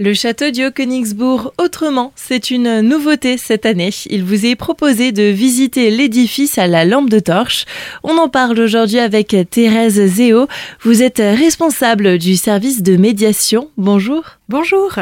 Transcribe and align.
Le 0.00 0.12
château 0.12 0.50
du 0.50 0.64
Haut-Königsbourg 0.66 1.54
autrement, 1.56 2.12
c'est 2.16 2.50
une 2.50 2.80
nouveauté 2.80 3.38
cette 3.38 3.64
année. 3.64 3.90
Il 4.10 4.24
vous 4.24 4.44
est 4.44 4.56
proposé 4.56 5.12
de 5.12 5.22
visiter 5.22 5.92
l'édifice 5.92 6.58
à 6.58 6.66
la 6.66 6.84
lampe 6.84 7.08
de 7.08 7.20
torche. 7.20 7.64
On 8.02 8.18
en 8.18 8.28
parle 8.28 8.58
aujourd'hui 8.58 8.98
avec 8.98 9.36
Thérèse 9.50 10.04
Zéo. 10.04 10.48
Vous 10.82 11.00
êtes 11.00 11.18
responsable 11.18 12.18
du 12.18 12.34
service 12.34 12.82
de 12.82 12.96
médiation. 12.96 13.70
Bonjour. 13.76 14.24
Bonjour. 14.50 14.92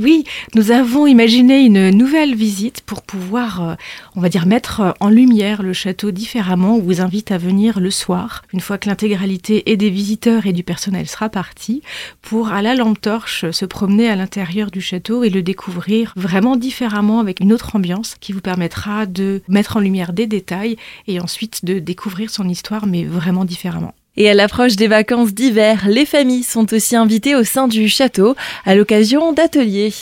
Oui, 0.00 0.24
nous 0.56 0.72
avons 0.72 1.06
imaginé 1.06 1.60
une 1.60 1.90
nouvelle 1.90 2.34
visite 2.34 2.80
pour 2.80 3.02
pouvoir, 3.02 3.62
euh, 3.62 3.74
on 4.16 4.20
va 4.20 4.28
dire, 4.28 4.44
mettre 4.44 4.96
en 4.98 5.08
lumière 5.08 5.62
le 5.62 5.72
château 5.72 6.10
différemment. 6.10 6.74
On 6.74 6.82
vous 6.82 7.00
invite 7.00 7.30
à 7.30 7.38
venir 7.38 7.78
le 7.78 7.92
soir, 7.92 8.42
une 8.52 8.58
fois 8.58 8.76
que 8.76 8.88
l'intégralité 8.88 9.70
et 9.70 9.76
des 9.76 9.90
visiteurs 9.90 10.46
et 10.46 10.52
du 10.52 10.64
personnel 10.64 11.06
sera 11.06 11.28
partie, 11.28 11.80
pour 12.22 12.48
à 12.48 12.60
la 12.60 12.74
lampe 12.74 13.00
torche 13.00 13.48
se 13.52 13.64
promener 13.64 14.08
à 14.08 14.16
l'intérieur 14.16 14.72
du 14.72 14.80
château 14.80 15.22
et 15.22 15.30
le 15.30 15.42
découvrir 15.42 16.12
vraiment 16.16 16.56
différemment 16.56 17.20
avec 17.20 17.38
une 17.38 17.52
autre 17.52 17.76
ambiance 17.76 18.16
qui 18.18 18.32
vous 18.32 18.40
permettra 18.40 19.06
de 19.06 19.42
mettre 19.46 19.76
en 19.76 19.80
lumière 19.80 20.12
des 20.12 20.26
détails 20.26 20.76
et 21.06 21.20
ensuite 21.20 21.64
de 21.64 21.78
découvrir 21.78 22.30
son 22.30 22.48
histoire, 22.48 22.88
mais 22.88 23.04
vraiment 23.04 23.44
différemment. 23.44 23.94
Et 24.20 24.28
à 24.28 24.34
l'approche 24.34 24.74
des 24.74 24.88
vacances 24.88 25.32
d'hiver, 25.32 25.86
les 25.86 26.04
familles 26.04 26.42
sont 26.42 26.74
aussi 26.74 26.96
invitées 26.96 27.36
au 27.36 27.44
sein 27.44 27.68
du 27.68 27.88
château 27.88 28.34
à 28.66 28.74
l'occasion 28.74 29.32
d'ateliers. 29.32 29.92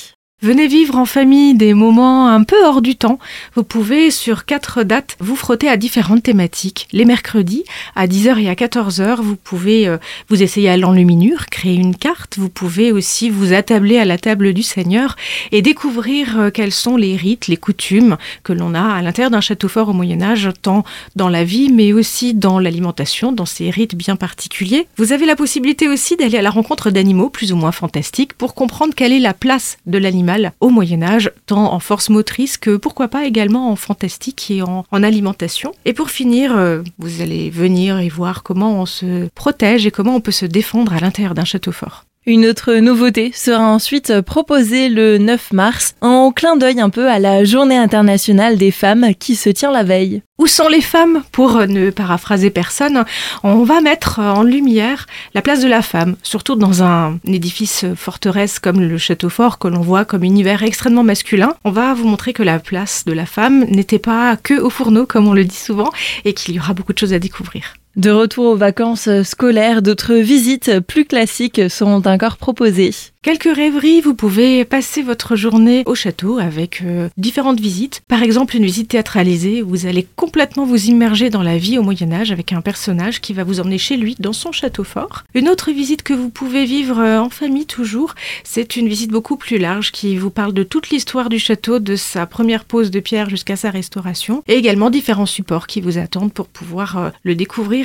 Venez 0.46 0.68
vivre 0.68 0.95
en 0.95 1.06
famille 1.06 1.55
des 1.55 1.74
moments 1.74 2.28
un 2.28 2.45
peu 2.45 2.55
hors 2.64 2.80
du 2.80 2.95
temps. 2.95 3.18
Vous 3.56 3.64
pouvez, 3.64 4.12
sur 4.12 4.45
quatre 4.45 4.84
dates, 4.84 5.16
vous 5.19 5.34
frotter 5.34 5.69
à 5.69 5.77
différentes 5.77 6.22
thématiques. 6.22 6.86
Les 6.92 7.05
mercredis, 7.05 7.64
à 7.96 8.06
10h 8.06 8.38
et 8.38 8.48
à 8.48 8.55
14h, 8.55 9.16
vous 9.22 9.34
pouvez 9.34 9.88
euh, 9.88 9.98
vous 10.28 10.45
essayer 10.45 10.69
à 10.69 10.77
l'enluminure, 10.77 11.46
créer 11.46 11.74
une 11.74 11.96
carte. 11.96 12.38
Vous 12.38 12.48
pouvez 12.48 12.92
aussi 12.92 13.28
vous 13.28 13.55
attabler 13.55 13.98
à 13.98 14.05
la 14.05 14.19
table 14.19 14.52
du 14.52 14.62
Seigneur 14.62 15.16
et 15.50 15.62
découvrir 15.62 16.38
euh, 16.38 16.50
quels 16.50 16.70
sont 16.70 16.97
les 16.97 17.16
rites, 17.16 17.48
les 17.48 17.56
coutumes 17.56 18.16
que 18.44 18.52
l'on 18.52 18.72
a 18.74 18.84
à 18.84 19.02
l'intérieur 19.02 19.33
d'un 19.33 19.41
château 19.41 19.67
fort 19.67 19.89
au 19.89 19.94
Moyen-Âge, 19.94 20.50
tant 20.62 20.84
dans 21.17 21.28
la 21.28 21.42
vie, 21.42 21.72
mais 21.72 21.92
aussi 21.92 22.34
dans 22.34 22.61
l'alimentation, 22.61 23.33
dans 23.33 23.47
ces 23.47 23.69
rites 23.70 23.97
bien 23.97 24.14
particuliers. 24.14 24.86
Vous 24.97 25.11
avez 25.11 25.27
la 25.27 25.34
possibilité 25.34 25.89
aussi 25.89 26.14
d'aller 26.14 26.39
à 26.39 26.42
la 26.42 26.50
rencontre 26.50 26.92
d'animaux 26.92 27.30
plus 27.30 27.52
ou 27.52 27.56
moins 27.56 27.72
fantastiques 27.72 28.34
pour 28.34 28.55
comprendre 28.55 28.94
quelle 28.94 29.12
est 29.12 29.19
la 29.19 29.34
place 29.34 29.78
de 29.86 29.98
l'animal 29.98 30.36
au 30.61 30.70
Moyen 30.70 31.03
Âge, 31.03 31.31
tant 31.47 31.73
en 31.73 31.81
force 31.81 32.09
motrice 32.09 32.56
que 32.59 32.77
pourquoi 32.77 33.09
pas 33.09 33.27
également 33.27 33.70
en 33.70 33.77
fantastique 33.77 34.51
et 34.51 34.62
en, 34.62 34.84
alimentation. 34.91 35.73
Et 35.84 35.92
pour 35.92 36.11
finir, 36.11 36.56
euh, 36.56 36.83
vous 36.98 37.20
allez 37.20 37.51
venir 37.51 37.98
et 37.98 38.09
voir 38.09 38.42
comment 38.42 38.81
on 38.81 38.87
se 38.87 39.29
protège 39.34 39.87
et 39.87 39.91
comment 39.91 40.17
on 40.17 40.20
peut 40.20 40.33
se 40.33 40.47
défendre 40.47 40.95
à 40.95 41.01
l'intérieur 41.01 41.34
d'un 41.34 41.45
château 41.45 41.73
fort. 41.73 42.05
Une 42.28 42.44
autre 42.46 42.74
nouveauté 42.74 43.30
sera 43.32 43.62
ensuite 43.62 44.20
proposée 44.20 44.88
le 44.88 45.16
9 45.16 45.52
mars, 45.52 45.94
en 46.00 46.33
clin 46.33 46.56
d'œil 46.56 46.80
un 46.80 46.91
peu 46.91 47.08
à 47.08 47.20
la 47.20 47.44
Journée 47.44 47.77
internationale 47.77 48.58
des 48.58 48.72
femmes 48.72 49.14
qui 49.16 49.36
se 49.36 49.48
tient 49.48 49.70
la 49.70 49.84
veille. 49.84 50.22
Où 50.38 50.48
sont 50.48 50.66
les 50.66 50.80
femmes? 50.80 51.22
Pour 51.30 51.52
ne 51.68 51.91
paraphraser 51.91 52.50
personne, 52.50 53.05
on 53.44 53.62
va 53.62 53.80
mettre 53.80 54.18
en 54.18 54.42
lumière 54.42 55.06
la 55.34 55.42
place 55.42 55.60
de 55.60 55.68
la 55.68 55.83
femme, 55.83 56.16
surtout 56.24 56.56
dans 56.56 56.83
un 56.83 57.20
édifice 57.28 57.84
forteresse 57.94 58.58
comme 58.58 58.80
le 58.80 58.98
château 58.98 59.28
fort 59.28 59.61
que 59.61 59.68
l'on 59.68 59.80
voit 59.80 60.05
comme 60.05 60.24
univers 60.24 60.64
extrêmement 60.64 61.05
masculin. 61.05 61.55
On 61.64 61.70
va 61.70 61.94
vous 61.94 62.08
montrer 62.08 62.33
que 62.33 62.42
la 62.42 62.58
place 62.58 63.05
de 63.05 63.12
la 63.12 63.27
femme 63.27 63.66
n'était 63.66 64.00
pas 64.00 64.36
que 64.36 64.55
au 64.55 64.68
fourneau 64.68 65.06
comme 65.06 65.28
on 65.28 65.33
le 65.33 65.44
dit 65.44 65.55
souvent 65.55 65.92
et 66.24 66.34
qu'il 66.34 66.56
y 66.56 66.58
aura 66.58 66.74
beaucoup 66.74 66.92
de 66.92 66.98
choses 66.98 67.12
à 67.12 67.20
découvrir. 67.20 67.74
De 67.97 68.11
retour 68.11 68.44
aux 68.44 68.56
vacances 68.56 69.08
scolaires, 69.22 69.80
d'autres 69.80 70.16
visites 70.16 70.80
plus 70.80 71.06
classiques 71.06 71.70
seront 71.70 72.02
encore 72.05 72.36
proposées. 72.36 72.92
Quelques 73.27 73.56
rêveries, 73.56 74.02
vous 74.02 74.14
pouvez 74.14 74.64
passer 74.64 75.02
votre 75.02 75.34
journée 75.34 75.83
au 75.86 75.97
château 75.97 76.39
avec 76.39 76.80
euh, 76.83 77.08
différentes 77.17 77.58
visites. 77.58 78.00
Par 78.06 78.22
exemple, 78.22 78.55
une 78.55 78.64
visite 78.64 78.91
théâtralisée 78.91 79.64
où 79.64 79.70
vous 79.70 79.86
allez 79.86 80.06
complètement 80.14 80.64
vous 80.64 80.84
immerger 80.84 81.28
dans 81.28 81.42
la 81.42 81.58
vie 81.58 81.77
au 81.77 81.83
Moyen 81.83 82.12
Âge 82.12 82.30
avec 82.30 82.52
un 82.52 82.61
personnage 82.61 83.20
qui 83.20 83.33
va 83.33 83.42
vous 83.42 83.58
emmener 83.58 83.79
chez 83.79 83.96
lui 83.96 84.14
dans 84.20 84.33
son 84.33 84.52
château 84.52 84.84
fort. 84.84 85.24
Une 85.34 85.48
autre 85.48 85.73
visite 85.73 86.05
que 86.05 86.14
vous 86.14 86.28
pouvez 86.28 86.67
vivre 86.67 87.01
euh, 87.01 87.18
en 87.18 87.28
famille 87.28 87.67
toujours, 87.67 88.14
c'est 88.45 88.77
une 88.77 88.86
visite 88.89 89.11
beaucoup 89.11 89.36
plus 89.36 89.58
large 89.58 89.90
qui 89.90 90.17
vous 90.17 90.30
parle 90.30 90.52
de 90.52 90.63
toute 90.63 90.90
l'histoire 90.90 91.28
du 91.28 91.40
château, 91.40 91.80
de 91.80 91.96
sa 91.96 92.27
première 92.27 92.64
pose 92.64 92.92
de 92.92 93.01
pierre 93.01 93.28
jusqu'à 93.28 93.57
sa 93.57 93.70
restauration, 93.70 94.45
et 94.46 94.55
également 94.55 94.89
différents 94.89 95.27
supports 95.27 95.67
qui 95.67 95.80
vous 95.80 95.98
attendent 95.98 96.33
pour 96.33 96.46
pouvoir 96.46 96.96
euh, 96.96 97.11
le 97.24 97.34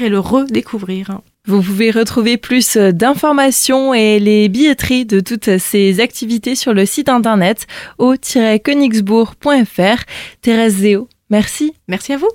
découvrir 0.02 0.06
et 0.06 0.10
le 0.10 0.20
redécouvrir. 0.20 1.20
Vous 1.48 1.62
pouvez 1.62 1.92
retrouver 1.92 2.38
plus 2.38 2.78
d'informations 2.78 3.94
et 3.94 4.20
les 4.20 4.48
billetteries 4.48 5.06
de 5.06 5.20
toutes 5.20 5.58
ces 5.58 6.00
activités 6.00 6.56
sur 6.56 6.74
le 6.74 6.86
site 6.86 7.10
internet 7.10 7.68
au-königsbourg.fr. 7.98 10.04
Thérèse 10.42 10.76
Zéo, 10.76 11.10
merci. 11.30 11.74
Merci 11.88 12.14
à 12.14 12.18
vous. 12.18 12.30